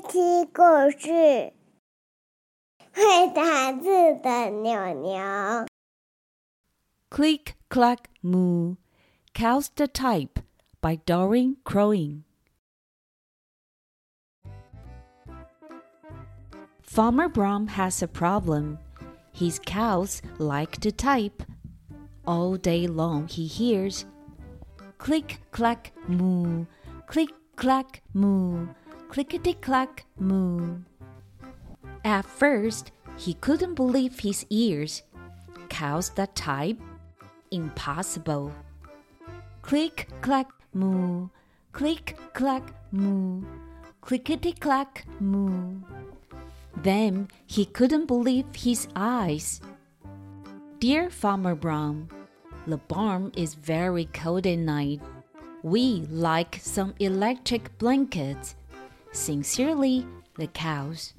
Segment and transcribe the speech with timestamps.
[0.00, 0.62] 听故
[0.98, 1.52] 事。
[2.94, 3.88] 会打字
[4.22, 5.66] 的鸟鸟。
[7.10, 8.76] Click clack moo,
[9.34, 10.40] cows the type
[10.80, 12.24] by Doreen Cronin.
[16.82, 18.78] Farmer Brown has a problem.
[19.32, 21.42] His cows like to type.
[22.24, 24.04] All day long he hears
[24.98, 26.66] click clack moo,
[27.06, 28.68] click clack moo
[29.12, 30.78] clickety clack moo.
[32.02, 35.02] At first, he couldn't believe his ears.
[35.68, 36.80] Cows that type?
[37.50, 38.54] Impossible.
[39.60, 41.28] Click clack moo,
[41.72, 43.44] click clack moo,
[44.00, 45.82] clickety clack moo.
[46.74, 49.60] Then he couldn't believe his eyes.
[50.78, 52.08] Dear Farmer Brown,
[52.66, 55.02] the barn is very cold at night.
[55.62, 58.56] We like some electric blankets.
[59.12, 61.12] Sincerely, the cows.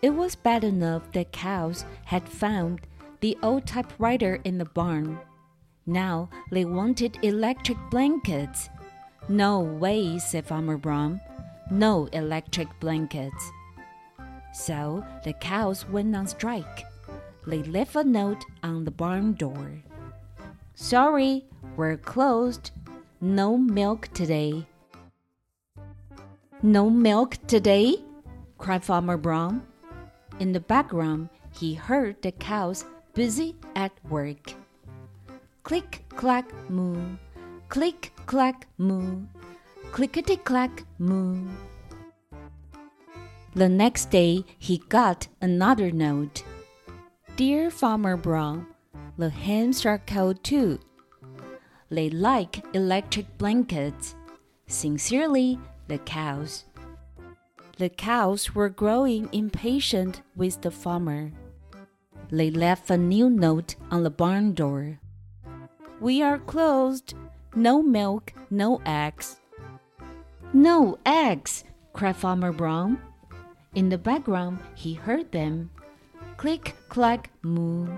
[0.00, 2.82] It was bad enough that cows had found
[3.20, 5.18] the old typewriter in the barn.
[5.86, 8.68] Now they wanted electric blankets.
[9.28, 11.20] No way, said Farmer Brown.
[11.68, 13.50] No electric blankets.
[14.54, 16.86] So the cows went on strike.
[17.44, 19.82] They left a note on the barn door.
[20.76, 21.44] Sorry,
[21.76, 22.70] we're closed.
[23.20, 24.67] No milk today.
[26.62, 28.02] No milk today?
[28.58, 29.62] cried Farmer Brown.
[30.40, 32.84] In the background, he heard the cows
[33.14, 34.54] busy at work.
[35.62, 37.16] Click clack moo,
[37.68, 39.22] click clack moo,
[39.92, 41.46] clickety clack moo.
[43.54, 46.42] The next day, he got another note.
[47.36, 48.66] Dear Farmer Brown,
[49.16, 50.80] the hens are cold too.
[51.88, 54.16] They like electric blankets.
[54.66, 56.64] Sincerely, the cows.
[57.78, 61.32] The cows were growing impatient with the farmer.
[62.30, 65.00] They left a new note on the barn door.
[66.00, 67.14] We are closed.
[67.54, 69.40] No milk, no eggs.
[70.52, 73.00] No eggs, cried Farmer Brown.
[73.74, 75.70] In the background, he heard them.
[76.36, 77.88] Click, clack, moo.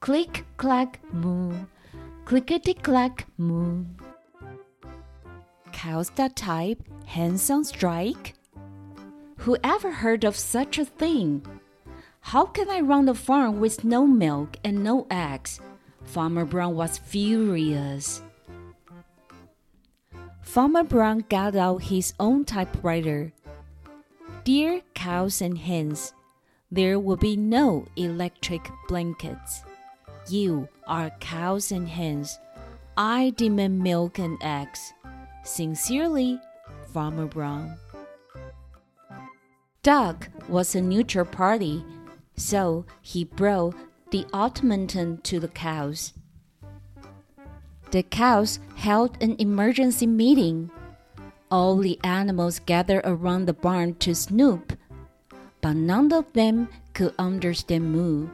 [0.00, 1.54] Click, clack, moo.
[2.24, 3.84] Clickety clack, moo.
[5.76, 8.32] Cows that type, hens on strike?
[9.44, 11.44] Who ever heard of such a thing?
[12.20, 15.60] How can I run the farm with no milk and no eggs?
[16.02, 18.22] Farmer Brown was furious.
[20.40, 23.34] Farmer Brown got out his own typewriter.
[24.44, 26.14] Dear cows and hens,
[26.72, 29.62] there will be no electric blankets.
[30.30, 32.38] You are cows and hens.
[32.96, 34.94] I demand milk and eggs.
[35.46, 36.40] Sincerely,
[36.92, 37.76] Farmer Brown.
[39.84, 41.84] Doug was a neutral party,
[42.36, 43.76] so he brought
[44.10, 46.14] the ultimatum to the cows.
[47.92, 50.70] The cows held an emergency meeting.
[51.48, 54.76] All the animals gathered around the barn to snoop,
[55.60, 58.28] but none of them could understand moo.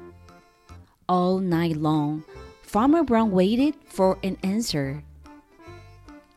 [1.10, 2.24] All night long,
[2.62, 5.04] Farmer Brown waited for an answer.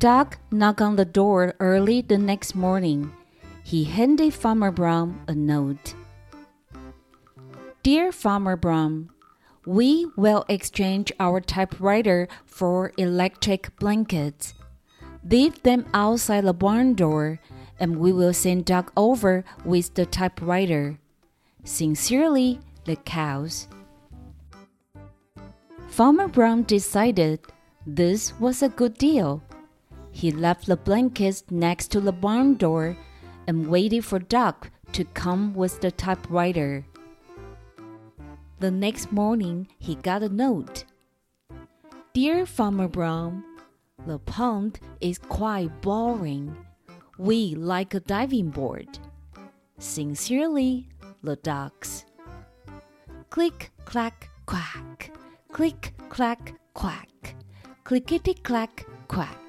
[0.06, 3.12] Doug knocked on the door early the next morning.
[3.64, 5.96] He handed Farmer Brown a note.
[7.82, 9.10] Dear Farmer Brown,
[9.66, 14.54] we will exchange our typewriter for electric blankets.
[15.28, 17.40] Leave them outside the barn door,
[17.80, 21.00] and we will send Doug over with the typewriter.
[21.64, 23.68] Sincerely, the cows.
[25.88, 27.40] Farmer Brown decided
[27.88, 29.42] this was a good deal.
[30.16, 32.96] He left the blankets next to the barn door
[33.48, 36.86] and waited for Doug to come with the typewriter.
[38.62, 40.86] The next morning, he got a note.
[42.14, 43.44] Dear Farmer Brown,
[44.08, 46.56] the pond is quite boring.
[47.18, 48.98] We like a diving board.
[49.80, 50.88] Sincerely,
[51.24, 52.06] the ducks.
[53.30, 55.12] Click, clack, quack.
[55.52, 57.36] Click, clack, quack.
[57.84, 59.45] Clickety clack, quack.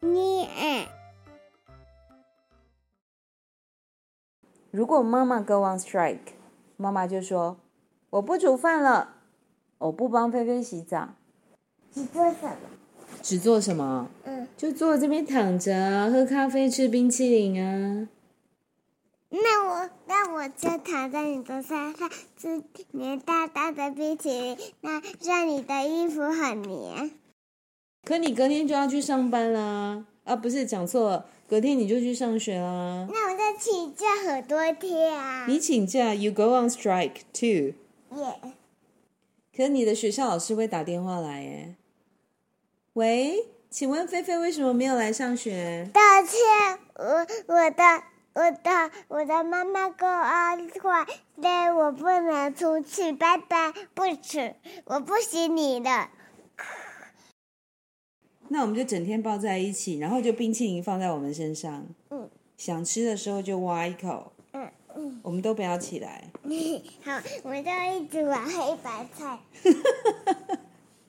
[0.00, 0.88] 你爱。
[4.70, 6.20] 如果妈妈 go on strike，
[6.76, 7.58] 妈妈就说
[8.10, 9.16] ：“我不煮饭了，
[9.78, 11.08] 我不帮菲菲洗澡，
[11.90, 12.56] 只做什么？
[13.20, 14.08] 只做什么？
[14.24, 18.06] 嗯，就坐这边躺着啊，喝咖啡，吃冰淇淋啊。
[19.30, 27.10] 那我那我就躺在你的身上吃黏哒哒的冰淇淋，那让你的衣服很黏。
[28.04, 33.06] 可你隔天就要去上班啦，啊，不是讲错了，隔天你就去上学啦。
[33.12, 35.44] 那我就请假很多天啊。
[35.46, 37.74] 你请假，you go on strike too。
[38.16, 38.54] 耶。
[39.54, 41.74] 可你的学校老师会打电话来耶。
[42.94, 45.90] 喂，请问菲菲为什么没有来上学？
[45.92, 48.02] 道歉，我我的。
[48.38, 51.04] 我的我的妈妈跟阿坏，
[51.42, 54.54] 对我不能出去，拜拜，不吃，
[54.84, 55.90] 我不洗你的。
[58.46, 61.84] 那我们就整天抱在一起，然后就冰淇淋放在我们身上。
[62.10, 62.30] 嗯。
[62.56, 64.32] 想吃的时候就挖一口。
[64.52, 65.20] 嗯嗯。
[65.24, 66.30] 我们都不要起来。
[67.02, 69.40] 好，我们就一直玩黑白菜。